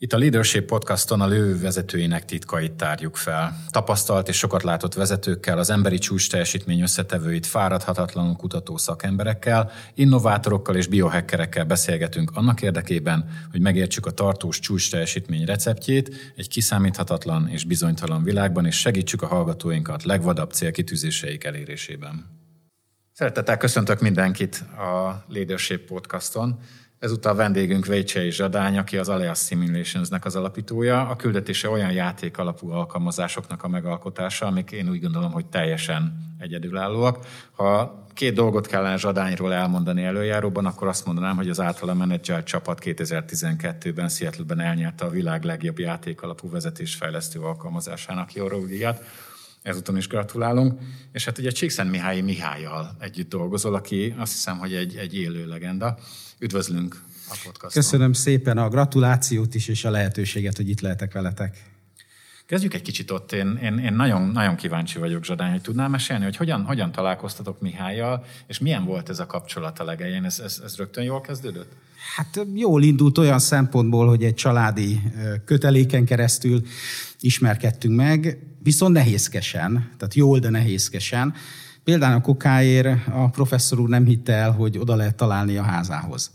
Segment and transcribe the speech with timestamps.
[0.00, 3.64] Itt a Leadership Podcaston a lő vezetőinek titkait tárjuk fel.
[3.70, 10.86] Tapasztalt és sokat látott vezetőkkel, az emberi csúcs teljesítmény összetevőit fáradhatatlanul kutató szakemberekkel, innovátorokkal és
[10.86, 18.22] biohackerekkel beszélgetünk annak érdekében, hogy megértsük a tartós csúcs teljesítmény receptjét egy kiszámíthatatlan és bizonytalan
[18.22, 22.26] világban, és segítsük a hallgatóinkat legvadabb célkitűzéseik elérésében.
[23.12, 26.58] Szeretettel köszöntök mindenkit a Leadership Podcaston.
[26.98, 31.08] Ezúttal vendégünk Vécsei Zsadány, aki az Alias Simulationsnek az alapítója.
[31.08, 37.26] A küldetése olyan játék alapú alkalmazásoknak a megalkotása, amik én úgy gondolom, hogy teljesen egyedülállóak.
[37.52, 42.80] Ha két dolgot kellene Zsadányról elmondani előjáróban, akkor azt mondanám, hogy az általa menedzselt csapat
[42.84, 49.04] 2012-ben Seattle-ben elnyerte a világ legjobb játék alapú vezetésfejlesztő alkalmazásának Joró díjat.
[49.68, 50.80] Ezúton is gratulálunk.
[51.12, 55.46] És hát ugye Csíkszent Mihály Mihályjal együtt dolgozol, aki azt hiszem, hogy egy, egy élő
[55.46, 55.98] legenda.
[56.38, 57.82] Üdvözlünk a podcaston.
[57.82, 61.77] Köszönöm szépen a gratulációt is, és a lehetőséget, hogy itt lehetek veletek.
[62.48, 63.32] Kezdjük egy kicsit ott.
[63.32, 67.60] Én, én, én nagyon, nagyon kíváncsi vagyok, Zsadány, hogy tudnál mesélni, hogy hogyan, hogyan találkoztatok
[67.60, 70.24] Mihályjal, és milyen volt ez a kapcsolat a legején?
[70.24, 71.72] Ez, ez, ez rögtön jól kezdődött?
[72.16, 75.00] Hát jól indult olyan szempontból, hogy egy családi
[75.44, 76.62] köteléken keresztül
[77.20, 81.34] ismerkedtünk meg, viszont nehézkesen, tehát jól, de nehézkesen.
[81.84, 86.30] Például a kokáért a professzor úr nem hitte el, hogy oda lehet találni a házához.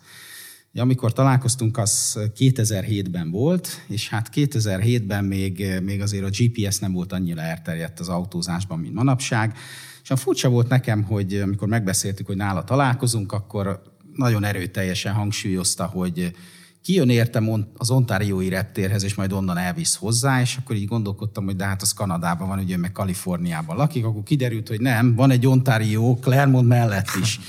[0.79, 7.11] Amikor találkoztunk, az 2007-ben volt, és hát 2007-ben még, még azért a GPS nem volt
[7.11, 9.57] annyira elterjedt az autózásban, mint manapság.
[10.03, 13.81] És a furcsa volt nekem, hogy amikor megbeszéltük, hogy nála találkozunk, akkor
[14.15, 16.35] nagyon erőteljesen hangsúlyozta, hogy
[16.81, 21.55] kijön értem az Ontariói reptérhez, és majd onnan elvisz hozzá, és akkor így gondolkodtam, hogy
[21.55, 25.47] de hát az Kanadában van, ugye meg Kaliforniában lakik, akkor kiderült, hogy nem, van egy
[25.47, 27.39] Ontario Claremont mellett is.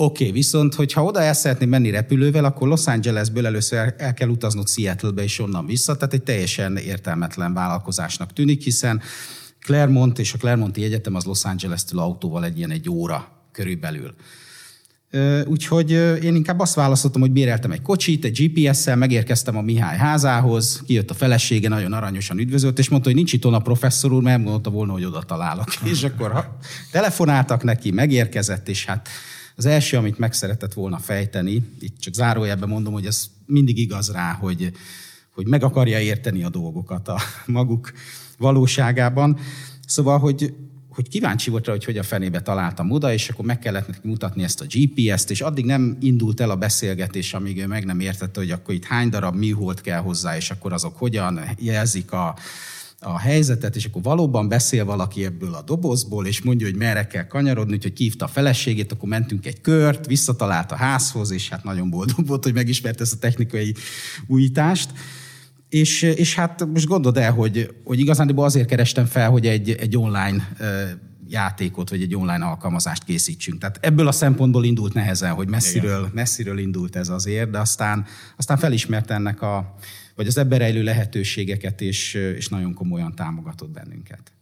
[0.00, 4.28] Oké, okay, viszont hogyha oda el szeretném menni repülővel, akkor Los Angelesből először el kell
[4.28, 9.00] utaznod Seattle-be és onnan vissza, tehát egy teljesen értelmetlen vállalkozásnak tűnik, hiszen
[9.60, 14.14] Claremont és a Claremonti Egyetem az Los Angeles-től autóval egy ilyen egy óra körülbelül.
[15.44, 15.90] Úgyhogy
[16.22, 21.10] én inkább azt választottam, hogy béreltem egy kocsit, egy GPS-szel, megérkeztem a Mihály házához, kijött
[21.10, 24.70] a felesége, nagyon aranyosan üdvözölt, és mondta, hogy nincs itt a professzor úr, mert mondta
[24.70, 25.68] volna, hogy oda találok.
[25.92, 26.56] és akkor ha
[26.90, 29.08] telefonáltak neki, megérkezett, és hát
[29.58, 34.12] az első, amit meg szeretett volna fejteni, itt csak zárójelben mondom, hogy ez mindig igaz
[34.12, 34.72] rá, hogy,
[35.30, 37.92] hogy meg akarja érteni a dolgokat a maguk
[38.36, 39.38] valóságában.
[39.86, 40.54] Szóval, hogy
[40.88, 44.08] hogy kíváncsi volt rá, hogy hogy a fenébe találtam oda, és akkor meg kellett neki
[44.08, 48.00] mutatni ezt a GPS-t, és addig nem indult el a beszélgetés, amíg ő meg nem
[48.00, 52.36] értette, hogy akkor itt hány darab műhold kell hozzá, és akkor azok hogyan jelzik a,
[53.00, 57.26] a helyzetet, és akkor valóban beszél valaki ebből a dobozból, és mondja, hogy merre kell
[57.26, 61.90] kanyarodni, úgyhogy hívta a feleségét, akkor mentünk egy kört, visszatalált a házhoz, és hát nagyon
[61.90, 63.74] boldog volt, hogy megismerte ezt a technikai
[64.26, 64.90] újítást.
[65.68, 69.96] És, és hát most gondold el, hogy, hogy igazán azért kerestem fel, hogy egy, egy
[69.96, 70.48] online
[71.28, 73.58] játékot, vagy egy online alkalmazást készítsünk.
[73.60, 78.56] Tehát ebből a szempontból indult nehezen, hogy messziről, messziről indult ez azért, de aztán, aztán
[78.56, 79.74] felismert ennek a,
[80.18, 84.32] vagy az ebben rejlő lehetőségeket, és, és nagyon komolyan támogatott bennünket.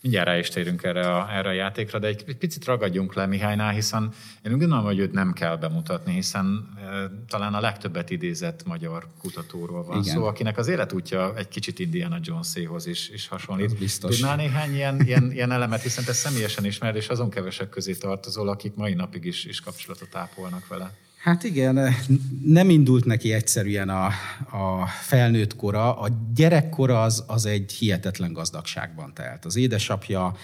[0.00, 3.72] Mindjárt rá is térünk erre a, erre a játékra, de egy picit ragadjunk le Mihálynál,
[3.72, 4.12] hiszen
[4.44, 9.06] én úgy gondolom, hogy őt nem kell bemutatni, hiszen e, talán a legtöbbet idézett magyar
[9.18, 10.14] kutatóról van Igen.
[10.14, 13.78] szó, akinek az életútja egy kicsit Indiana Joneséhoz is, is hasonlít.
[13.78, 14.16] Biztos.
[14.16, 18.48] Tudnál néhány ilyen, ilyen, ilyen elemet, hiszen te személyesen ismered, és azon kevesek közé tartozol,
[18.48, 20.92] akik mai napig is, is kapcsolatot ápolnak vele.
[21.24, 21.94] Hát igen,
[22.44, 24.06] nem indult neki egyszerűen a,
[24.50, 25.98] a felnőtt kora.
[25.98, 29.44] A gyerekkora az, az egy hihetetlen gazdagságban telt.
[29.44, 30.34] Az édesapja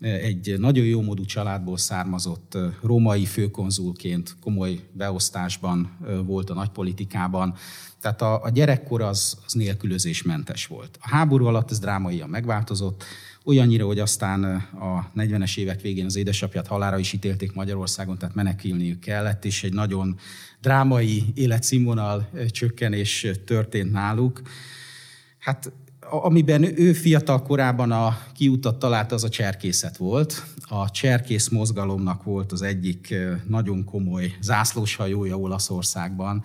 [0.00, 7.54] egy nagyon jó módú családból származott római főkonzulként komoly beosztásban volt a nagypolitikában.
[8.00, 10.98] Tehát a, a gyerekkor az, az nélkülözésmentes volt.
[11.00, 13.04] A háború alatt ez drámaian megváltozott,
[13.44, 14.44] olyannyira, hogy aztán
[14.80, 19.72] a 40-es évek végén az édesapját halára is ítélték Magyarországon, tehát menekülniük kellett, és egy
[19.72, 20.16] nagyon
[20.60, 24.42] drámai életszínvonal csökkenés történt náluk.
[25.38, 25.72] Hát
[26.10, 30.44] amiben ő fiatal korában a kiutat talált, az a cserkészet volt.
[30.60, 33.14] A cserkész mozgalomnak volt az egyik
[33.46, 36.44] nagyon komoly zászlóshajója Olaszországban,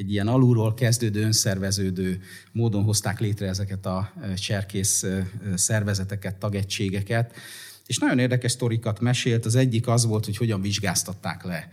[0.00, 2.20] egy ilyen alulról kezdődő, önszerveződő
[2.52, 5.04] módon hozták létre ezeket a cserkész
[5.54, 7.34] szervezeteket, tagegységeket.
[7.86, 9.46] És nagyon érdekes sztorikat mesélt.
[9.46, 11.68] Az egyik az volt, hogy hogyan vizsgáztatták le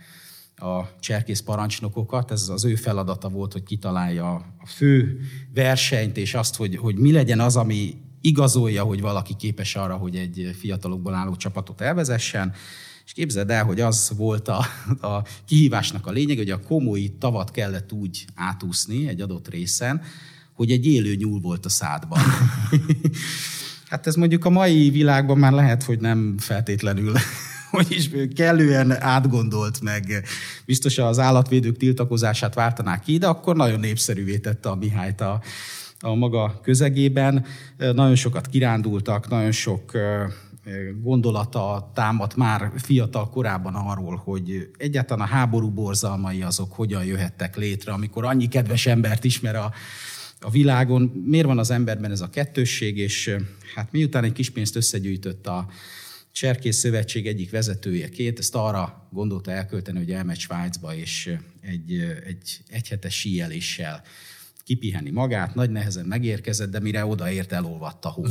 [0.56, 2.30] a cserkész parancsnokokat.
[2.30, 5.20] Ez az ő feladata volt, hogy kitalálja a fő
[5.54, 10.16] versenyt, és azt, hogy, hogy mi legyen az, ami igazolja, hogy valaki képes arra, hogy
[10.16, 12.54] egy fiatalokból álló csapatot elvezessen.
[13.08, 14.66] És képzeld el, hogy az volt a,
[15.00, 20.02] a kihívásnak a lényeg, hogy a komoly tavat kellett úgy átúszni egy adott részen,
[20.52, 22.18] hogy egy élő nyúl volt a szádban.
[23.90, 27.14] hát ez mondjuk a mai világban már lehet, hogy nem feltétlenül
[27.70, 30.24] hogy is kellően átgondolt meg,
[30.64, 35.42] biztos az állatvédők tiltakozását vártanák ki, de akkor nagyon népszerűvé tette a Mihályt a,
[36.00, 37.44] a maga közegében.
[37.76, 39.92] Nagyon sokat kirándultak, nagyon sok
[41.02, 47.92] gondolata támadt már fiatal korában arról, hogy egyáltalán a háború borzalmai azok hogyan jöhettek létre,
[47.92, 49.72] amikor annyi kedves embert ismer a,
[50.40, 51.02] a világon.
[51.24, 53.36] Miért van az emberben ez a kettősség, és
[53.74, 55.68] hát miután egy kis pénzt összegyűjtött a
[56.32, 61.92] Cserkész Szövetség egyik vezetőjeként, ezt arra gondolta elkölteni, hogy elmegy Svájcba, és egy,
[62.26, 64.02] egy egyhetes síjeléssel
[64.64, 68.24] kipiheni magát, nagy nehezen megérkezett, de mire odaért, elolvadt a hó.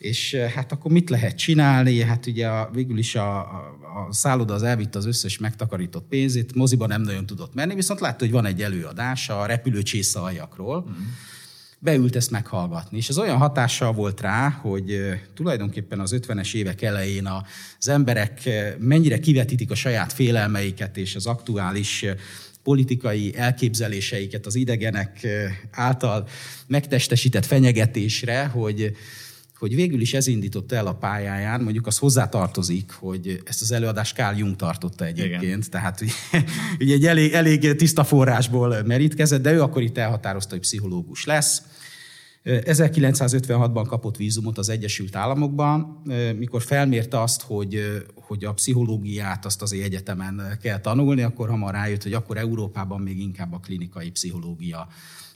[0.00, 2.02] És hát akkor mit lehet csinálni?
[2.02, 3.76] Hát ugye a, végül is a, a,
[4.08, 8.24] a szálloda az elvitte az összes megtakarított pénzét, moziba nem nagyon tudott menni, viszont látta,
[8.24, 10.94] hogy van egy előadás a repülőcsészaljakról, mm.
[11.78, 15.00] beült ezt meghallgatni, és ez olyan hatással volt rá, hogy
[15.34, 17.28] tulajdonképpen az 50-es évek elején
[17.78, 18.48] az emberek
[18.78, 22.04] mennyire kivetítik a saját félelmeiket és az aktuális
[22.62, 25.26] politikai elképzeléseiket az idegenek
[25.70, 26.28] által
[26.66, 28.92] megtestesített fenyegetésre, hogy
[29.60, 34.16] hogy végül is ez indította el a pályáján, mondjuk az hozzátartozik, hogy ezt az előadást
[34.16, 35.62] Carl Jung tartotta egyébként, Igen.
[35.70, 36.12] tehát ugye,
[36.80, 41.62] ugye egy elég, elég tiszta forrásból merítkezett, de ő akkor itt elhatározta, hogy pszichológus lesz.
[42.44, 46.02] 1956-ban kapott vízumot az Egyesült Államokban,
[46.38, 52.02] mikor felmérte azt, hogy, hogy a pszichológiát azt az egyetemen kell tanulni, akkor hamar rájött,
[52.02, 54.88] hogy akkor Európában még inkább a klinikai pszichológia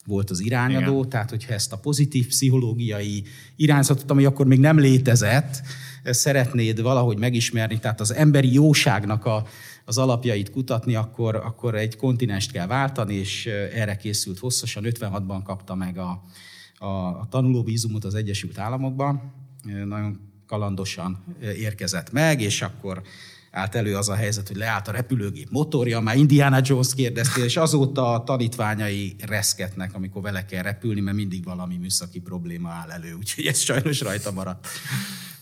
[0.06, 1.09] volt az irányadó, Igen.
[1.09, 3.25] tehát hogyha ezt a pozitív pszichológiai
[3.56, 5.62] irányzatot, ami akkor még nem létezett,
[6.05, 9.47] szeretnéd valahogy megismerni, tehát az emberi jóságnak a,
[9.85, 14.85] az alapjait kutatni, akkor, akkor egy kontinenst kell váltani, és erre készült hosszasan.
[14.87, 16.23] 56-ban kapta meg a,
[16.79, 19.33] a, a tanulóvízumot az Egyesült Államokban.
[19.85, 23.03] Nagyon kalandosan érkezett meg, és akkor
[23.55, 27.56] állt elő az a helyzet, hogy leállt a repülőgép motorja, már Indiana Jones kérdeztél, és
[27.56, 33.12] azóta a tanítványai reszketnek, amikor vele kell repülni, mert mindig valami műszaki probléma áll elő,
[33.19, 34.67] úgyhogy ez sajnos rajta maradt.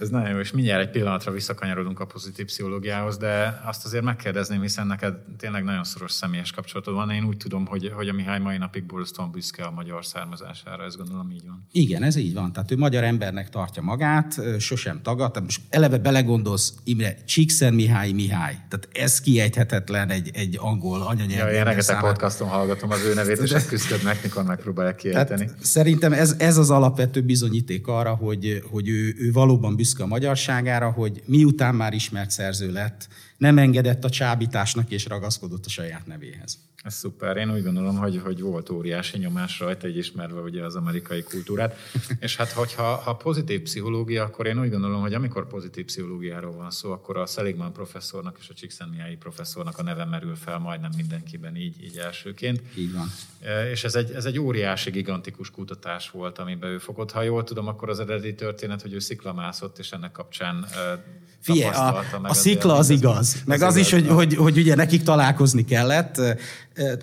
[0.03, 4.61] Ez nagyon jó, és mindjárt egy pillanatra visszakanyarodunk a pozitív pszichológiához, de azt azért megkérdezném,
[4.61, 7.11] hiszen neked tényleg nagyon szoros személyes kapcsolatod van.
[7.11, 10.97] Én úgy tudom, hogy, hogy a Mihály mai napig borzasztóan büszke a magyar származására, ez
[10.97, 11.67] gondolom így van.
[11.73, 12.53] Igen, ez így van.
[12.53, 15.43] Tehát ő magyar embernek tartja magát, sosem tagad.
[15.43, 18.53] Most eleve belegondolsz, Imre, Csíkszen Mihály Mihály.
[18.53, 21.49] Tehát ez kiejthetetlen egy, egy angol anyanyelv.
[21.49, 25.51] Ja, én rengeteg podcaston hallgatom az ő nevét, és ezt küzdöd meg, mikor megpróbálják kiejteni.
[25.61, 30.15] szerintem ez, ez az alapvető bizonyíték arra, hogy, hogy ő, ő valóban büszke büszke a
[30.15, 36.07] magyarságára, hogy miután már ismert szerző lett, nem engedett a csábításnak és ragaszkodott a saját
[36.07, 36.59] nevéhez.
[36.83, 37.37] Ez szuper.
[37.37, 41.77] Én úgy gondolom, hogy, hogy volt óriási nyomás rajta, így ismerve ugye az amerikai kultúrát.
[42.21, 46.71] És hát, hogyha ha pozitív pszichológia, akkor én úgy gondolom, hogy amikor pozitív pszichológiáról van
[46.71, 51.57] szó, akkor a Seligman professzornak és a Csíkszentmiályi professzornak a neve merül fel majdnem mindenkiben
[51.57, 52.63] így, így elsőként.
[52.77, 53.07] Így van.
[53.41, 57.11] E, és ez egy, ez egy óriási, gigantikus kutatás volt, amiben ő fogott.
[57.11, 61.05] Ha jól tudom, akkor az eredeti történet, hogy ő sziklamászott, és ennek kapcsán e,
[61.43, 63.43] Figyelj, a, a szikla az igaz.
[63.47, 66.21] Meg az, az igaz, is, hogy, hogy, hogy ugye nekik találkozni kellett.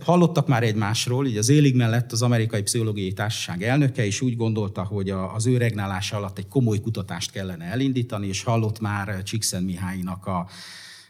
[0.02, 4.84] Hallottak már egymásról, így az élig mellett az Amerikai Pszichológiai Társaság elnöke is úgy gondolta,
[4.84, 10.26] hogy az ő regnálása alatt egy komoly kutatást kellene elindítani, és hallott már Csíkszen Mihálynak
[10.26, 10.48] a,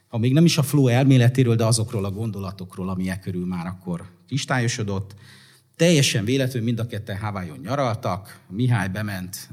[0.07, 3.65] a még nem is a flow elméletéről, de azokról a gondolatokról, ami e körül már
[3.65, 5.15] akkor kristályosodott.
[5.79, 9.49] Teljesen véletlenül mind a ketten Hawaiion nyaraltak, Mihály bement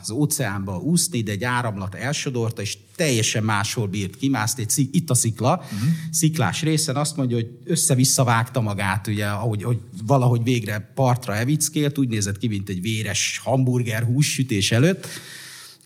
[0.00, 5.54] az óceánba úszni, de egy áramlat elsodorta, és teljesen máshol bírt kimászni, itt a szikla,
[5.54, 5.88] uh-huh.
[6.10, 11.98] sziklás részen azt mondja, hogy össze-vissza vágta magát, ugye, ahogy, hogy valahogy végre partra evickélt,
[11.98, 15.06] úgy nézett ki, mint egy véres hamburger hússütés előtt,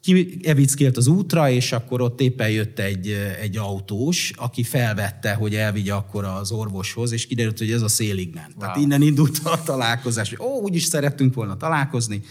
[0.04, 3.08] kievickélt az útra, és akkor ott éppen jött egy,
[3.40, 8.34] egy autós, aki felvette, hogy elvigye akkor az orvoshoz, és kiderült, hogy ez a szélig
[8.34, 8.49] ment.
[8.49, 8.58] Wow.
[8.58, 12.23] Tehát innen indult a találkozás, hogy ó, úgyis szerettünk volna találkozni,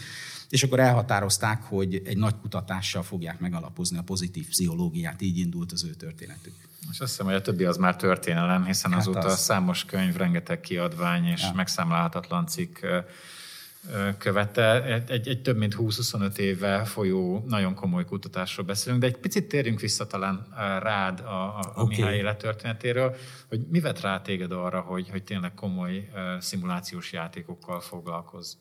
[0.50, 5.84] és akkor elhatározták, hogy egy nagy kutatással fogják megalapozni a pozitív pszichológiát, így indult az
[5.84, 6.53] ő történetük.
[6.92, 9.39] És azt hiszem, hogy a többi az már történelem, hiszen hát azóta az...
[9.39, 11.51] számos könyv, rengeteg kiadvány és ja.
[11.56, 12.77] megszámlálhatatlan cikk
[14.18, 14.84] követte.
[15.08, 19.80] Egy, egy több mint 20-25 éve folyó nagyon komoly kutatásról beszélünk, de egy picit térjünk
[19.80, 20.48] vissza talán
[20.82, 21.96] rád a, a okay.
[21.96, 23.16] Mihály élettörténetéről,
[23.50, 26.10] hogy mi vett rá téged arra, hogy, hogy tényleg komoly
[26.40, 28.54] szimulációs játékokkal foglalkozz?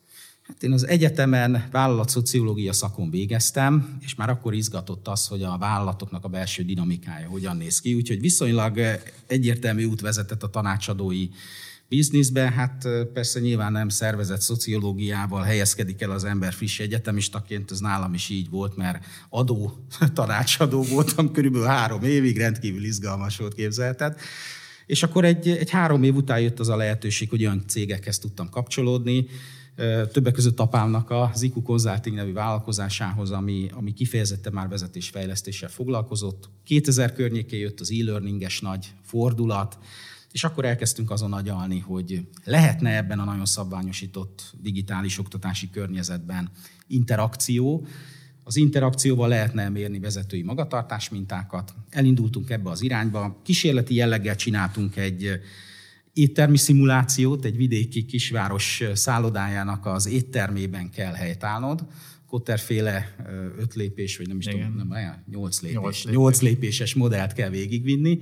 [0.43, 6.25] Hát én az egyetemen vállalatszociológia szakon végeztem, és már akkor izgatott az, hogy a vállalatoknak
[6.25, 8.81] a belső dinamikája hogyan néz ki, úgyhogy viszonylag
[9.27, 11.29] egyértelmű út vezetett a tanácsadói
[11.97, 18.15] bizniszbe, hát persze nyilván nem szervezett szociológiával helyezkedik el az ember friss egyetemistaként, ez nálam
[18.15, 24.17] is így volt, mert adó tanácsadó voltam körülbelül három évig, rendkívül izgalmas volt képzelted.
[24.87, 28.49] És akkor egy, egy három év után jött az a lehetőség, hogy olyan cégekhez tudtam
[28.49, 29.27] kapcsolódni,
[30.13, 36.49] többek között apámnak a Ziku Consulting nevű vállalkozásához, ami, ami kifejezetten már vezetésfejlesztéssel foglalkozott.
[36.65, 39.79] 2000 környékén jött az e-learninges nagy fordulat,
[40.33, 46.51] és akkor elkezdtünk azon agyalni, hogy lehetne ebben a nagyon szabványosított digitális oktatási környezetben
[46.87, 47.87] interakció,
[48.45, 51.75] az interakcióval lehetne mérni vezetői magatartás mintákat.
[51.91, 53.41] Elindultunk ebbe az irányba.
[53.45, 55.41] Kísérleti jelleggel csináltunk egy
[56.13, 61.87] éttermi szimulációt, egy vidéki kisváros szállodájának az éttermében kell helytállnod.
[62.27, 63.17] Kotterféle
[63.59, 64.71] öt lépés, vagy nem is Igen.
[64.71, 66.17] tudom, nem, nyolc lépés, nyolc, lépés.
[66.17, 68.19] nyolc lépéses modellt kell végigvinni.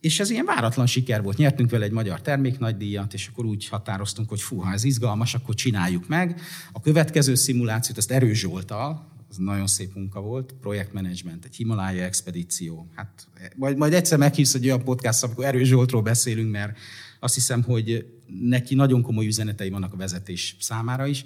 [0.00, 1.36] És ez ilyen váratlan siker volt.
[1.36, 5.54] Nyertünk vele egy magyar terméknagydíjat, és akkor úgy határoztunk, hogy fú, ha ez izgalmas, akkor
[5.54, 6.40] csináljuk meg.
[6.72, 12.88] A következő szimulációt, ezt Erős Zsoltal, az nagyon szép munka volt, projektmenedzsment, egy Himalája expedíció.
[12.94, 16.78] Hát majd, majd egyszer meghívsz egy olyan podcast, amikor Erős Zsoltról beszélünk, mert
[17.20, 21.24] azt hiszem, hogy neki nagyon komoly üzenetei vannak a vezetés számára is.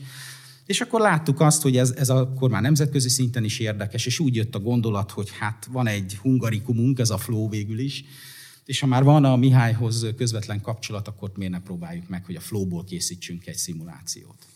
[0.66, 4.34] És akkor láttuk azt, hogy ez, ez akkor már nemzetközi szinten is érdekes, és úgy
[4.34, 8.04] jött a gondolat, hogy hát van egy hungarikumunk, ez a flow végül is,
[8.64, 12.40] és ha már van a Mihályhoz közvetlen kapcsolat, akkor miért ne próbáljuk meg, hogy a
[12.40, 14.46] flowból készítsünk egy szimulációt.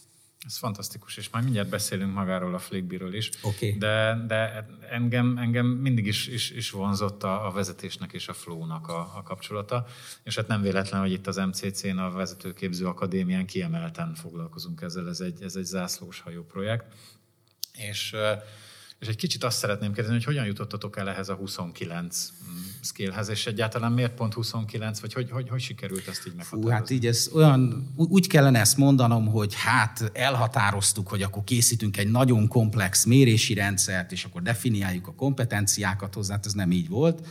[0.47, 3.31] Ez fantasztikus, és majd mindjárt beszélünk magáról a Flickbiről is.
[3.43, 3.77] Okay.
[3.79, 8.89] De, de engem, engem mindig is, is, is vonzott a, a vezetésnek és a flow-nak
[8.89, 9.87] a, a kapcsolata,
[10.23, 15.21] és hát nem véletlen, hogy itt az MCC-n, a Vezetőképző Akadémián kiemelten foglalkozunk ezzel, ez
[15.21, 16.95] egy, ez egy zászlós hajó projekt.
[17.73, 18.15] És
[18.99, 22.33] és egy kicsit azt szeretném kérdezni, hogy hogyan jutottatok el ehhez a 29
[22.87, 26.71] skillhez, és egyáltalán miért pont 29, vagy hogy, hogy, hogy sikerült ezt így meghatározni?
[26.71, 31.97] Fú, hát így ez olyan, úgy kellene ezt mondanom, hogy hát elhatároztuk, hogy akkor készítünk
[31.97, 36.89] egy nagyon komplex mérési rendszert, és akkor definiáljuk a kompetenciákat hozzá, hát ez nem így
[36.89, 37.27] volt.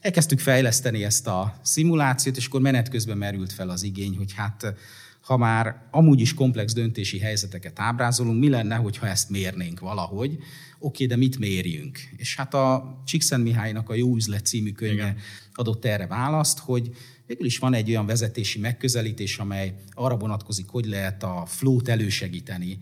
[0.00, 4.74] Elkezdtük fejleszteni ezt a szimulációt, és akkor menet közben merült fel az igény, hogy hát
[5.20, 10.38] ha már amúgy is komplex döntési helyzeteket ábrázolunk, mi lenne, hogyha ezt mérnénk valahogy,
[10.78, 11.98] oké, de mit mérjünk?
[12.16, 15.16] És hát a Csíkszent Mihálynak a Jó üzlet című könyve Igen.
[15.54, 16.90] adott erre választ, hogy
[17.26, 22.78] végül is van egy olyan vezetési megközelítés, amely arra vonatkozik, hogy lehet a flow-t elősegíteni,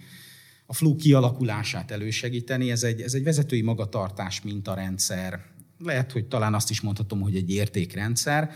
[0.66, 2.70] a flow kialakulását elősegíteni.
[2.70, 5.40] Ez egy, ez egy vezetői magatartás mintarendszer.
[5.78, 8.50] Lehet, hogy talán azt is mondhatom, hogy egy értékrendszer.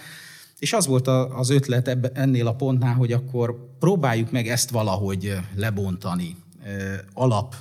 [0.58, 6.36] És az volt az ötlet ennél a pontnál, hogy akkor próbáljuk meg ezt valahogy lebontani
[7.12, 7.54] alap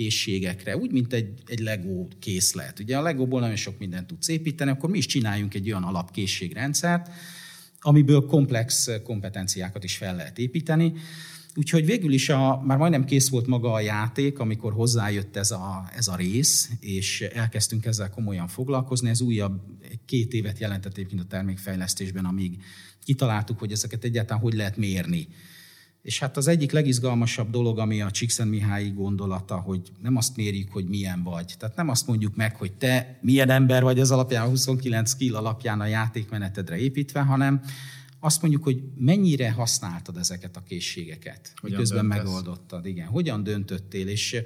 [0.00, 2.78] készségekre, úgy, mint egy, egy Lego készlet.
[2.78, 7.10] Ugye a Legóból nagyon sok mindent tudsz építeni, akkor mi is csináljunk egy olyan alapkészségrendszert,
[7.80, 10.92] amiből komplex kompetenciákat is fel lehet építeni.
[11.54, 15.88] Úgyhogy végül is a, már majdnem kész volt maga a játék, amikor hozzájött ez a,
[15.96, 19.08] ez a rész, és elkezdtünk ezzel komolyan foglalkozni.
[19.08, 19.60] Ez újabb
[20.06, 22.62] két évet jelentett egyébként a termékfejlesztésben, amíg
[23.04, 25.28] kitaláltuk, hogy ezeket egyáltalán hogy lehet mérni
[26.02, 30.84] és hát az egyik legizgalmasabb dolog, ami a Csíkszentmihályi gondolata, hogy nem azt mérjük, hogy
[30.84, 31.54] milyen vagy.
[31.58, 35.36] Tehát nem azt mondjuk meg, hogy te milyen ember vagy az alapján, a 29 skill
[35.36, 37.62] alapján a játékmenetedre építve, hanem
[38.20, 42.24] azt mondjuk, hogy mennyire használtad ezeket a készségeket, Hogyan miközben döntesz?
[42.24, 42.86] megoldottad.
[42.86, 44.36] Igen, hogyan döntöttél, és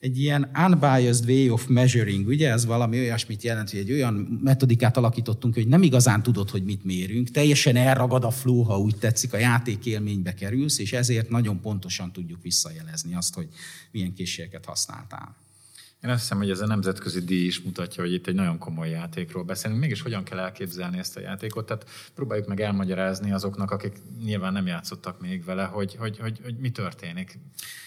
[0.00, 4.96] egy ilyen unbiased way of measuring, ugye ez valami olyasmit jelent, hogy egy olyan metodikát
[4.96, 9.32] alakítottunk, hogy nem igazán tudod, hogy mit mérünk, teljesen elragad a flow, ha úgy tetszik,
[9.32, 13.48] a játékélménybe kerülsz, és ezért nagyon pontosan tudjuk visszajelezni azt, hogy
[13.90, 15.45] milyen készségeket használtál.
[16.02, 18.90] Én azt hiszem, hogy ez a nemzetközi díj is mutatja, hogy itt egy nagyon komoly
[18.90, 19.80] játékról beszélünk.
[19.80, 21.66] Mégis hogyan kell elképzelni ezt a játékot?
[21.66, 23.92] Tehát próbáljuk meg elmagyarázni azoknak, akik
[24.24, 27.38] nyilván nem játszottak még vele, hogy, hogy, hogy, hogy mi történik.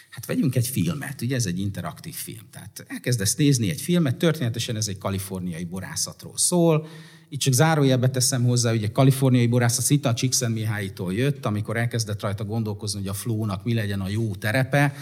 [0.09, 2.49] Hát vegyünk egy filmet, ugye ez egy interaktív film.
[2.51, 6.87] Tehát elkezdesz nézni egy filmet, történetesen ez egy kaliforniai borászatról szól,
[7.29, 12.43] itt csak zárójelbe teszem hozzá, hogy a kaliforniai szinte a Csíkszentmihálytól jött, amikor elkezdett rajta
[12.43, 14.93] gondolkozni, hogy a flónak mi legyen a jó terepe,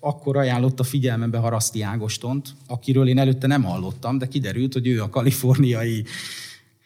[0.00, 5.02] akkor ajánlott a figyelmembe Haraszti Ágostont, akiről én előtte nem hallottam, de kiderült, hogy ő
[5.02, 6.04] a kaliforniai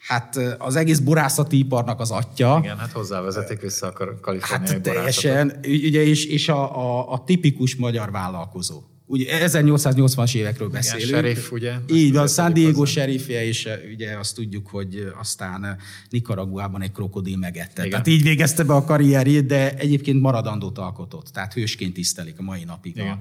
[0.07, 2.59] hát az egész borászati iparnak az atya.
[2.63, 7.77] Igen, hát hozzávezetik vissza a kaliforniai hát teljesen, ugye, és, és a, a, a tipikus
[7.77, 8.83] magyar vállalkozó.
[9.13, 11.09] Ugye 1880-as évekről beszélünk.
[11.09, 11.75] Igen, sheriff, ugye?
[11.89, 15.77] Így van, San Diego sheriffje, és ugye azt tudjuk, hogy aztán
[16.11, 17.81] Nicaraguában egy krokodil megette.
[17.81, 17.91] Igen.
[17.91, 22.65] Tehát így végezte be a karrierjét, de egyébként maradandót alkotott, tehát hősként tisztelik a mai
[22.65, 23.09] napig Igen.
[23.09, 23.19] a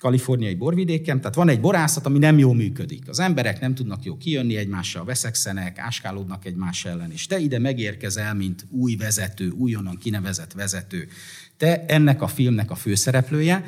[0.00, 3.08] kaliforniai borvidéken, tehát van egy borászat, ami nem jól működik.
[3.08, 8.34] Az emberek nem tudnak jó kijönni egymással, veszekszenek, áskálódnak egymás ellen, és te ide megérkezel,
[8.34, 11.08] mint új vezető, újonnan kinevezett vezető.
[11.56, 13.64] Te ennek a filmnek a főszereplője,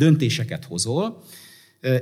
[0.00, 1.22] döntéseket hozol,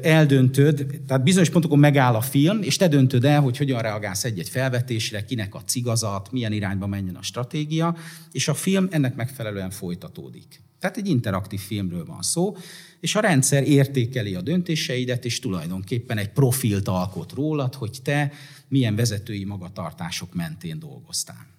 [0.03, 4.49] eldöntöd, tehát bizonyos pontokon megáll a film, és te döntöd el, hogy hogyan reagálsz egy-egy
[4.49, 7.97] felvetésre, kinek a cigazat, milyen irányba menjen a stratégia,
[8.33, 10.61] és a film ennek megfelelően folytatódik.
[10.81, 12.57] Tehát egy interaktív filmről van szó,
[13.01, 18.33] és a rendszer értékeli a döntéseidet, és tulajdonképpen egy profilt alkot rólad, hogy te
[18.69, 21.58] milyen vezetői magatartások mentén dolgoztál.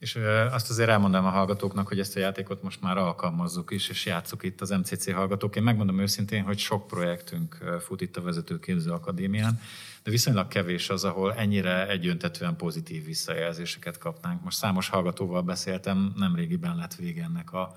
[0.00, 0.18] És
[0.50, 4.42] azt azért elmondom a hallgatóknak, hogy ezt a játékot most már alkalmazzuk is, és játsszuk
[4.42, 5.56] itt az MCC hallgatók.
[5.56, 9.60] Én megmondom őszintén, hogy sok projektünk fut itt a Vezetőképző Akadémián,
[10.02, 14.42] de viszonylag kevés az, ahol ennyire egyöntetően pozitív visszajelzéseket kapnánk.
[14.42, 17.76] Most számos hallgatóval beszéltem, nem régiben lett vége ennek a,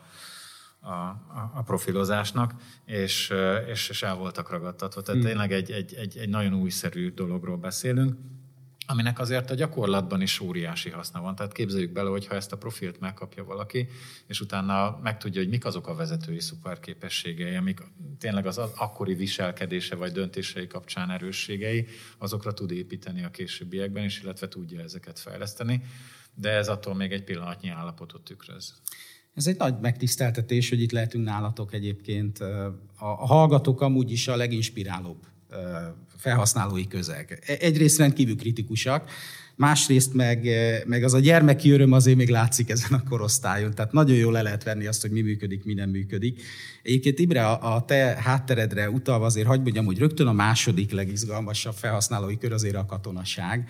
[0.80, 0.92] a,
[1.53, 2.53] a profilozásnak,
[2.86, 3.34] és,
[3.68, 5.01] és, és el voltak ragadtatva.
[5.01, 5.30] Tehát hmm.
[5.30, 8.15] tényleg egy, egy, egy, egy nagyon újszerű dologról beszélünk
[8.86, 11.36] aminek azért a gyakorlatban is óriási haszna van.
[11.36, 13.88] Tehát képzeljük bele, hogy ha ezt a profilt megkapja valaki,
[14.28, 17.82] és utána megtudja, hogy mik azok a vezetői szuperképességei, amik
[18.20, 21.88] tényleg az akkori viselkedése vagy döntései kapcsán erősségei,
[22.18, 25.84] azokra tud építeni a későbbiekben is, illetve tudja ezeket fejleszteni,
[26.36, 28.74] de ez attól még egy pillanatnyi állapotot tükröz.
[29.34, 32.40] Ez egy nagy megtiszteltetés, hogy itt lehetünk nálatok egyébként.
[32.98, 35.32] A hallgatók amúgy is a leginspirálóbb
[36.17, 37.43] felhasználói közeg.
[37.45, 39.10] E, egyrészt rendkívül kritikusak,
[39.55, 40.48] másrészt meg,
[40.86, 43.74] meg az a gyermeki öröm azért még látszik ezen a korosztályon.
[43.74, 46.41] Tehát nagyon jól le lehet venni azt, hogy mi működik, mi nem működik.
[46.83, 51.75] Egyébként Ibre, a, a te hátteredre utalva azért hagyd mondjam, hogy rögtön a második legizgalmasabb
[51.75, 53.69] felhasználói kör azért a katonaság.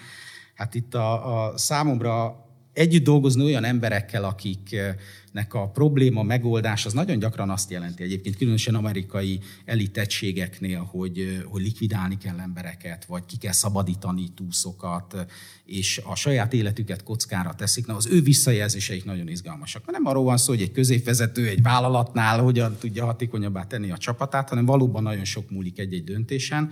[0.53, 2.42] Hát itt a, a számomra
[2.73, 8.75] együtt dolgozni olyan emberekkel, akiknek a probléma megoldás az nagyon gyakran azt jelenti egyébként, különösen
[8.75, 15.25] amerikai elitegységeknél, hogy, hogy likvidálni kell embereket, vagy ki kell szabadítani túszokat,
[15.65, 17.85] és a saját életüket kockára teszik.
[17.85, 19.85] Na, az ő visszajelzéseik nagyon izgalmasak.
[19.85, 23.97] Mert nem arról van szó, hogy egy középvezető egy vállalatnál hogyan tudja hatékonyabbá tenni a
[23.97, 26.71] csapatát, hanem valóban nagyon sok múlik egy-egy döntésen.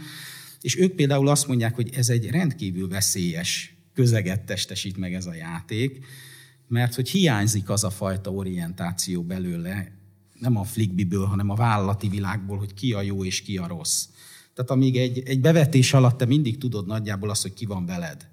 [0.62, 5.34] És ők például azt mondják, hogy ez egy rendkívül veszélyes közeget testesít meg ez a
[5.34, 6.06] játék,
[6.68, 9.92] mert hogy hiányzik az a fajta orientáció belőle,
[10.40, 14.08] nem a flickbiből, hanem a vállalati világból, hogy ki a jó és ki a rossz.
[14.54, 18.30] Tehát amíg egy, egy bevetés alatt te mindig tudod nagyjából azt, hogy ki van veled,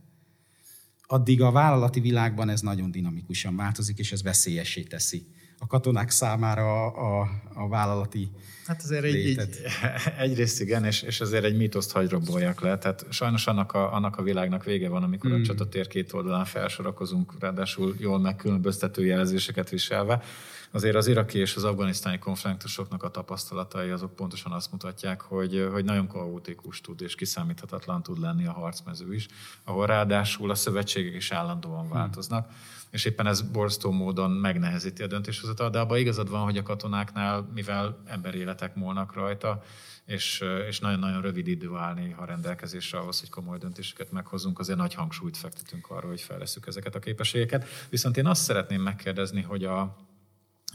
[1.06, 5.26] addig a vállalati világban ez nagyon dinamikusan változik, és ez veszélyessé teszi
[5.58, 8.30] a katonák számára a, a, vállalati
[8.68, 9.56] Hát azért egy, egy,
[10.18, 12.78] egyrészt igen, és, és azért egy mítoszt hagyroboljak le.
[12.78, 15.40] Tehát sajnos annak a, annak a világnak vége van, amikor hmm.
[15.40, 20.22] a csatatér két oldalán felsorakozunk, ráadásul jól megkülönböztető jelzéseket viselve.
[20.70, 25.84] Azért az iraki és az afganisztáni konfliktusoknak a tapasztalatai azok pontosan azt mutatják, hogy, hogy
[25.84, 29.26] nagyon kaotikus tud és kiszámíthatatlan tud lenni a harcmező is,
[29.64, 31.92] ahol ráadásul a szövetségek is állandóan hmm.
[31.92, 32.46] változnak.
[32.46, 36.62] Hmm és éppen ez borzasztó módon megnehezíti a döntéshozatal, de abban igazad van, hogy a
[36.62, 39.62] katonáknál, mivel emberéletek múlnak rajta,
[40.05, 44.94] és, és nagyon-nagyon rövid idő áll néha rendelkezésre ahhoz, hogy komoly döntéseket meghozunk, azért nagy
[44.94, 47.66] hangsúlyt fektetünk arra, hogy fejleszünk ezeket a képességeket.
[47.90, 49.96] Viszont én azt szeretném megkérdezni, hogy a,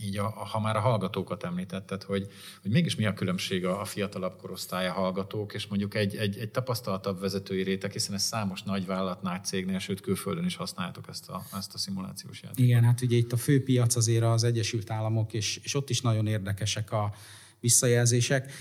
[0.02, 2.28] így a, ha már a hallgatókat említetted, hogy,
[2.62, 6.50] hogy mégis mi a különbség a, a fiatalabb korosztálya hallgatók, és mondjuk egy, egy, egy
[6.50, 11.30] tapasztaltabb vezetői réteg, hiszen ez számos nagy vállalat, nagy cégnél, sőt külföldön is használjátok ezt
[11.30, 12.66] a, ezt a szimulációs játékot.
[12.66, 16.02] Igen, hát ugye itt a fő piac azért az Egyesült Államok, és, és ott is
[16.02, 17.14] nagyon érdekesek a
[17.60, 18.52] visszajelzések.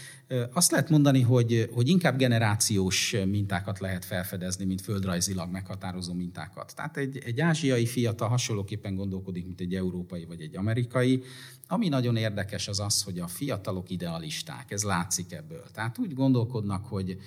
[0.52, 6.72] Azt lehet mondani, hogy, hogy inkább generációs mintákat lehet felfedezni, mint földrajzilag meghatározó mintákat.
[6.76, 11.22] Tehát egy, egy ázsiai fiatal hasonlóképpen gondolkodik, mint egy európai vagy egy amerikai.
[11.68, 15.64] Ami nagyon érdekes az az, hogy a fiatalok idealisták, ez látszik ebből.
[15.72, 17.18] Tehát úgy gondolkodnak, hogy,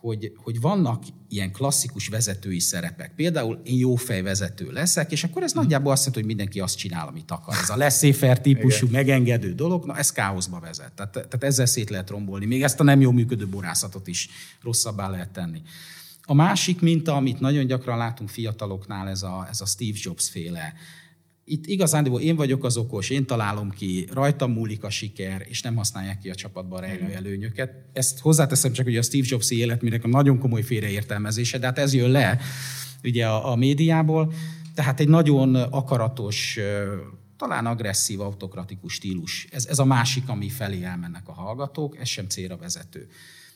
[0.00, 3.14] hogy, hogy vannak ilyen klasszikus vezetői szerepek.
[3.14, 5.62] Például én jó fejvezető leszek, és akkor ez hmm.
[5.62, 7.54] nagyjából azt jelenti, hogy mindenki azt csinál, amit akar.
[7.62, 9.00] Ez a leszéfer típusú, Igen.
[9.00, 10.92] megengedő dolog, na ez káoszba vezet.
[10.92, 12.46] Tehát, tehát ezzel szét lehet rombolni.
[12.46, 14.28] Még ezt a nem jó működő borászatot is
[14.62, 15.62] rosszabbá lehet tenni.
[16.22, 20.74] A másik minta, amit nagyon gyakran látunk fiataloknál, ez a, ez a Steve Jobs féle
[21.48, 25.76] itt igazán én vagyok az okos, én találom ki, rajtam múlik a siker, és nem
[25.76, 27.72] használják ki a csapatban rejlő előnyöket.
[27.92, 31.94] Ezt hozzáteszem csak, hogy a Steve Jobs életműnek a nagyon komoly félreértelmezése, de hát ez
[31.94, 32.38] jön le
[33.04, 34.32] ugye a, a médiából.
[34.74, 36.58] Tehát egy nagyon akaratos,
[37.36, 39.46] talán agresszív, autokratikus stílus.
[39.50, 43.08] Ez, ez a másik, ami felé elmennek a hallgatók, ez sem célra vezető.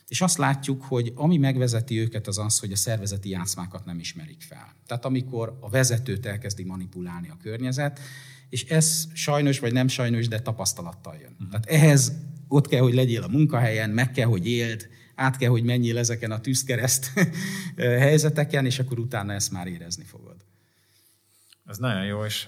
[0.07, 4.41] És azt látjuk, hogy ami megvezeti őket az az, hogy a szervezeti játszmákat nem ismerik
[4.41, 4.75] fel.
[4.87, 7.99] Tehát amikor a vezetőt elkezdi manipulálni a környezet,
[8.49, 11.31] és ez sajnos vagy nem sajnos, de tapasztalattal jön.
[11.31, 11.49] Uh-huh.
[11.49, 12.13] Tehát ehhez
[12.47, 16.31] ott kell, hogy legyél a munkahelyen, meg kell, hogy éld, át kell, hogy menjél ezeken
[16.31, 17.11] a tűzkereszt
[17.77, 20.35] helyzeteken, és akkor utána ezt már érezni fogod.
[21.65, 22.45] Ez nagyon jó, és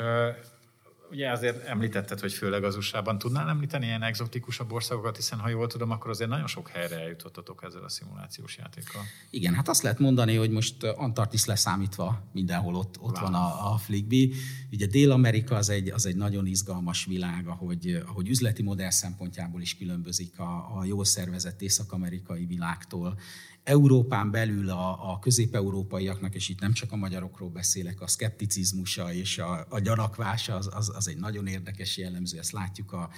[1.15, 5.67] ugye azért említetted, hogy főleg az USA-ban tudnál említeni ilyen exotikusabb országokat, hiszen ha jól
[5.67, 9.01] tudom, akkor azért nagyon sok helyre eljutottatok ezzel a szimulációs játékkal.
[9.29, 13.77] Igen, hát azt lehet mondani, hogy most Antarktisz leszámítva mindenhol ott, ott van a, a
[13.77, 14.33] Flickby.
[14.71, 19.77] Ugye Dél-Amerika az egy, az egy nagyon izgalmas világ, ahogy, ahogy üzleti modell szempontjából is
[19.77, 23.17] különbözik a, a jól szervezett észak-amerikai világtól.
[23.65, 29.37] Európán belül a, a közép-európaiaknak, és itt nem csak a magyarokról beszélek, a szkepticizmusa és
[29.37, 33.09] a, a gyanakvása az, az, az egy nagyon érdekes jellemző, ezt látjuk a,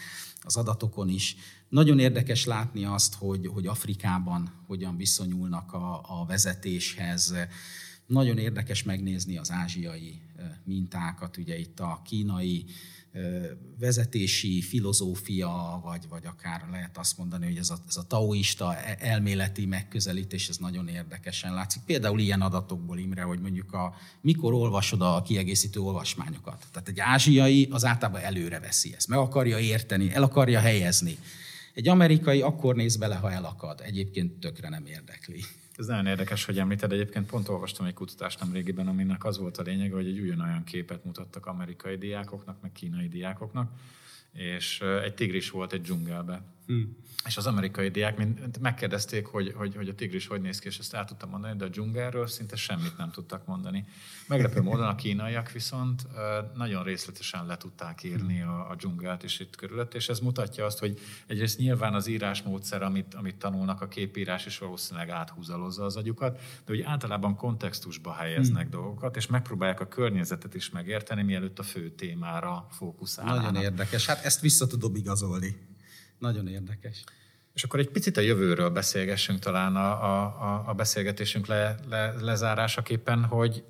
[0.42, 1.36] az adatokon is.
[1.70, 7.34] Nagyon érdekes látni azt, hogy, hogy Afrikában hogyan viszonyulnak a, a vezetéshez.
[8.06, 10.22] Nagyon érdekes megnézni az ázsiai
[10.64, 12.66] mintákat, ugye itt a kínai
[13.80, 18.98] vezetési filozófia, vagy, vagy akár lehet azt mondani, hogy ez a, ez a taoista e,
[19.00, 21.82] elméleti megközelítés, ez nagyon érdekesen látszik.
[21.86, 26.66] Például ilyen adatokból, Imre, hogy mondjuk a, mikor olvasod a kiegészítő olvasmányokat.
[26.72, 31.18] Tehát egy ázsiai az általában előre veszi ezt, meg akarja érteni, el akarja helyezni.
[31.74, 35.44] Egy amerikai akkor néz bele, ha elakad, egyébként tökre nem érdekli.
[35.78, 36.92] Ez nagyon érdekes, hogy említed.
[36.92, 40.64] Egyébként pont olvastam egy kutatást nem régiben, aminek az volt a lényege, hogy egy ugyanolyan
[40.64, 43.72] képet mutattak amerikai diákoknak, meg kínai diákoknak,
[44.34, 46.42] és egy tigris volt egy dzsungelbe.
[46.68, 46.98] Hmm.
[47.26, 50.78] És az amerikai diák mind megkérdezték, hogy, hogy, hogy a tigris hogy néz ki, és
[50.78, 53.86] ezt el tudtam mondani, de a dzsungelről szinte semmit nem tudtak mondani.
[54.28, 56.08] Meglepő módon a kínaiak viszont
[56.56, 60.80] nagyon részletesen le tudták írni a, a dzsungelt is itt körülött, és ez mutatja azt,
[60.80, 66.38] hogy egyrészt nyilván az írásmódszer, amit, amit tanulnak a képírás, is valószínűleg áthúzalozza az agyukat,
[66.38, 68.72] de hogy általában kontextusba helyeznek hmm.
[68.72, 73.42] dolgokat, és megpróbálják a környezetet is megérteni, mielőtt a fő témára fókuszálnak.
[73.42, 74.06] Nagyon érdekes.
[74.06, 75.67] Hát ezt vissza tudom igazolni.
[76.20, 77.04] Nagyon érdekes.
[77.54, 83.24] És akkor egy picit a jövőről beszélgessünk talán a, a, a beszélgetésünk le, le, lezárásaképpen,
[83.24, 83.64] hogy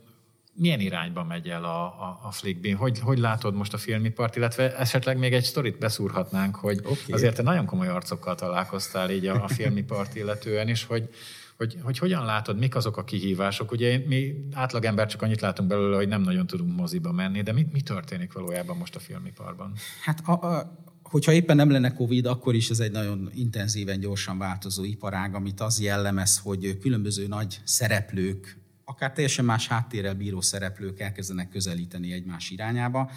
[0.54, 2.78] milyen irányba megy el a, a, a Flickbeam?
[2.78, 6.98] Hogy, hogy látod most a filmipart, illetve esetleg még egy sztorit beszúrhatnánk, hogy okay.
[7.08, 11.10] azért te nagyon komoly arcokkal találkoztál így a, a filmipart illetően is, hogy,
[11.58, 13.72] hogy, hogy hogyan látod, mik azok a kihívások?
[13.72, 17.68] Ugye mi átlagember csak annyit látunk belőle, hogy nem nagyon tudunk moziba menni, de mi,
[17.72, 19.74] mi történik valójában most a filmiparban?
[20.04, 24.38] Hát a, a, hogyha éppen nem lenne Covid, akkor is ez egy nagyon intenzíven, gyorsan
[24.38, 31.00] változó iparág, amit az jellemez, hogy különböző nagy szereplők, akár teljesen más háttérrel bíró szereplők
[31.00, 33.12] elkezdenek közelíteni egymás irányába.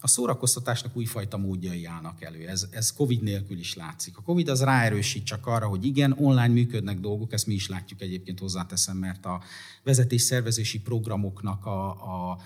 [0.00, 2.48] A szórakoztatásnak újfajta módjai állnak elő.
[2.48, 4.16] Ez, ez COVID nélkül is látszik.
[4.16, 8.00] A COVID az ráerősít csak arra, hogy igen, online működnek dolgok, ezt mi is látjuk
[8.00, 9.42] egyébként hozzáteszem, mert a
[9.82, 12.38] vezetésszervezési programoknak a, a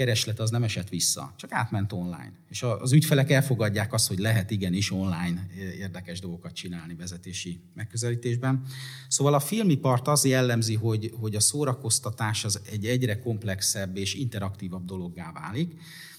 [0.00, 2.32] kereslet az nem esett vissza, csak átment online.
[2.48, 5.46] És az ügyfelek elfogadják azt, hogy lehet igenis online
[5.78, 8.62] érdekes dolgokat csinálni vezetési megközelítésben.
[9.08, 14.84] Szóval a filmipart az jellemzi, hogy, hogy a szórakoztatás az egy egyre komplexebb és interaktívabb
[14.84, 15.74] dologgá válik.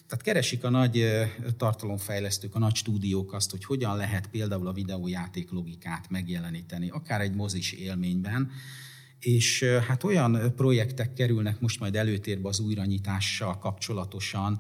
[0.08, 1.06] Tehát keresik a nagy
[1.58, 7.34] tartalomfejlesztők, a nagy stúdiók azt, hogy hogyan lehet például a videójáték logikát megjeleníteni, akár egy
[7.36, 8.52] mozis élményben,
[9.22, 14.60] és hát olyan projektek kerülnek most majd előtérbe az újranyitással kapcsolatosan,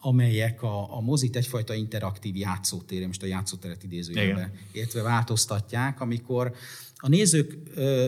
[0.00, 6.54] amelyek a, a mozit egyfajta interaktív játszótér, most a játszóteret idézőjelbe értve változtatják, amikor
[6.96, 8.06] a nézők ö,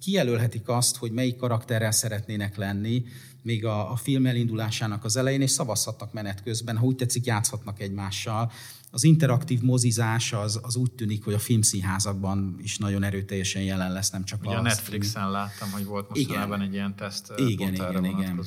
[0.00, 3.04] kijelölhetik azt, hogy melyik karakterrel szeretnének lenni,
[3.42, 7.80] még a, a film elindulásának az elején, és szavazhatnak menet közben, ha úgy tetszik, játszhatnak
[7.80, 8.52] egymással,
[8.90, 14.10] az interaktív mozizás az, az úgy tűnik, hogy a filmszínházakban is nagyon erőteljesen jelen lesz,
[14.10, 18.46] nem csak Ugye a Netflixen láttam, hogy volt mostanában egy ilyen teszt igen, igen, igen.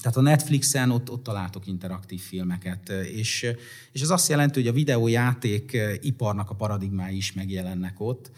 [0.00, 3.46] Tehát a Netflixen ott, ott találtok interaktív filmeket, és,
[3.92, 8.30] és ez azt jelenti, hogy a videójáték iparnak a paradigmái is megjelennek ott,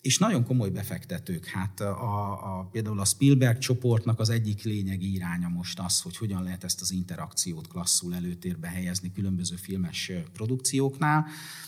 [0.00, 1.46] és nagyon komoly befektetők.
[1.46, 6.42] Hát a, a, például a Spielberg csoportnak az egyik lényegi iránya most az, hogy hogyan
[6.42, 11.26] lehet ezt az interakciót klasszul előtérbe helyezni különböző filmes produkcióknál.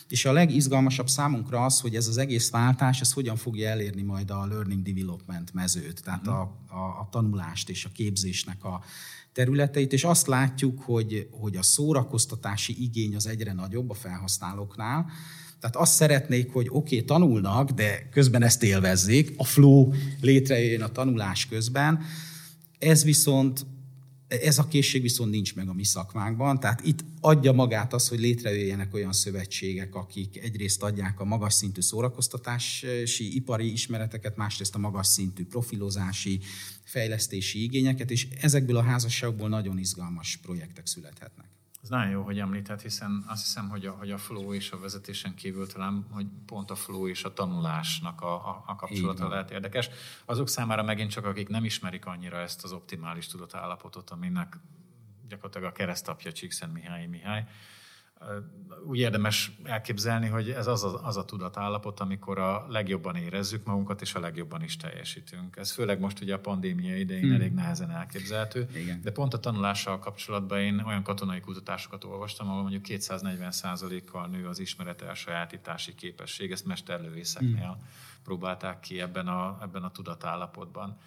[0.09, 4.31] És a legizgalmasabb számunkra az, hogy ez az egész váltás, ez hogyan fogja elérni majd
[4.31, 8.83] a learning development mezőt, tehát a, a, a tanulást és a képzésnek a
[9.33, 15.11] területeit, és azt látjuk, hogy, hogy a szórakoztatási igény az egyre nagyobb a felhasználóknál,
[15.61, 20.93] tehát azt szeretnék, hogy oké, okay, tanulnak, de közben ezt élvezzék, a flow létrejöjjön a
[20.93, 22.03] tanulás közben.
[22.79, 23.67] Ez viszont,
[24.29, 28.21] ez a készség viszont nincs meg a mi szakmánkban, tehát itt adja magát az, hogy
[28.21, 35.07] létrejöjjenek olyan szövetségek, akik egyrészt adják a magas szintű szórakoztatási ipari ismereteket, másrészt a magas
[35.07, 36.41] szintű profilozási,
[36.85, 41.60] fejlesztési igényeket, és ezekből a házasságokból nagyon izgalmas projektek születhetnek.
[41.83, 44.79] Ez nagyon jó, hogy említett, hiszen azt hiszem, hogy a, hogy a flow és a
[44.79, 49.51] vezetésen kívül talán, hogy pont a flow és a tanulásnak a, a, a kapcsolata lehet
[49.51, 49.89] érdekes.
[50.25, 54.57] Azok számára megint csak, akik nem ismerik annyira ezt az optimális tudatállapotot, aminek
[55.29, 57.47] gyakorlatilag a keresztapja Csíkszent Mihály Mihály,
[58.87, 64.01] úgy érdemes elképzelni, hogy ez az a, az a tudatállapot, amikor a legjobban érezzük magunkat,
[64.01, 65.57] és a legjobban is teljesítünk.
[65.57, 67.35] Ez főleg most ugye a pandémia idején hmm.
[67.35, 68.69] elég nehezen elképzelhető.
[68.75, 69.01] Igen.
[69.03, 73.53] De pont a tanulással kapcsolatban én olyan katonai kutatásokat olvastam, ahol mondjuk 240
[74.11, 77.87] kal nő az ismeret elsajátítási képesség, ezt mesterlövészeknél hmm.
[78.23, 80.99] Próbálták ki ebben a, ebben a tudatállapotban.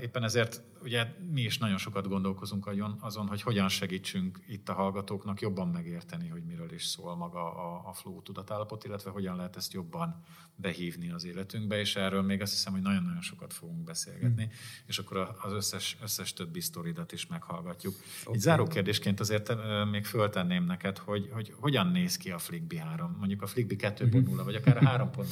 [0.00, 5.40] Éppen ezért ugye mi is nagyon sokat gondolkozunk azon, hogy hogyan segítsünk itt a hallgatóknak
[5.40, 9.72] jobban megérteni, hogy miről is szól maga a, a flow tudatállapot, illetve hogyan lehet ezt
[9.72, 10.22] jobban
[10.54, 14.52] behívni az életünkbe, és erről még azt hiszem, hogy nagyon-nagyon sokat fogunk beszélgetni, hmm.
[14.86, 17.94] és akkor az összes, összes többi sztoridat is meghallgatjuk.
[18.22, 18.34] Okay.
[18.34, 19.52] Így záró kérdésként azért
[19.90, 24.40] még föltenném neked, hogy, hogy hogyan néz ki a Flickby 3, mondjuk a Flickby 2.0,
[24.44, 25.24] vagy akár a 3.0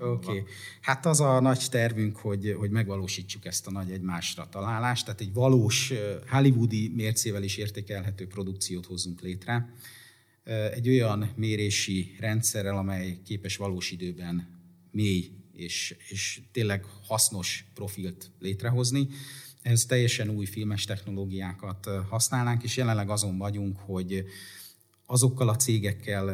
[0.00, 0.31] Oké, okay.
[0.80, 5.32] Hát az a nagy tervünk, hogy, hogy megvalósítsuk ezt a nagy egymásra találást, tehát egy
[5.32, 5.92] valós
[6.28, 9.72] hollywoodi mércével is értékelhető produkciót hozzunk létre.
[10.74, 19.08] Egy olyan mérési rendszerrel, amely képes valós időben mély és, és tényleg hasznos profilt létrehozni.
[19.62, 24.24] Ez teljesen új filmes technológiákat használnánk, és jelenleg azon vagyunk, hogy
[25.12, 26.30] azokkal a cégekkel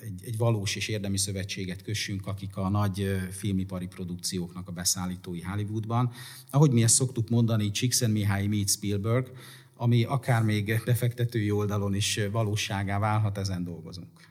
[0.00, 6.10] egy, egy valós és érdemi szövetséget kössünk, akik a nagy filmipari produkcióknak a beszállítói Hollywoodban.
[6.50, 7.70] Ahogy mi ezt szoktuk mondani,
[8.06, 9.32] Mihály meet Spielberg,
[9.76, 14.27] ami akár még befektetői oldalon is valóságá válhat, ezen dolgozunk.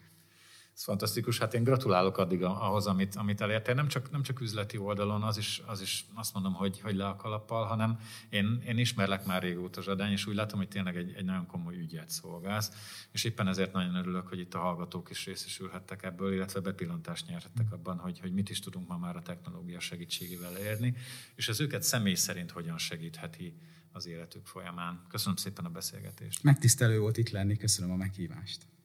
[0.78, 1.40] Ez fantasztikus.
[1.40, 3.74] Hát én gratulálok addig ahhoz, amit, amit elértél.
[3.74, 7.08] Nem csak, nem csak üzleti oldalon, az is, az is azt mondom, hogy, hogy le
[7.08, 11.14] a kalappal, hanem én, én ismerlek már régóta Zsadány, és úgy látom, hogy tényleg egy,
[11.16, 12.72] egy nagyon komoly ügyet szolgálsz,
[13.12, 17.72] és éppen ezért nagyon örülök, hogy itt a hallgatók is részesülhettek ebből, illetve bepillantást nyerhettek
[17.72, 20.96] abban, hogy, hogy mit is tudunk ma már a technológia segítségével érni,
[21.36, 23.58] és ez őket személy szerint hogyan segítheti
[23.92, 25.06] az életük folyamán.
[25.10, 26.44] Köszönöm szépen a beszélgetést.
[26.44, 28.77] Megtisztelő volt itt lenni, köszönöm a meghívást.